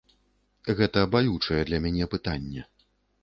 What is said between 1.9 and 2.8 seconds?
пытанне.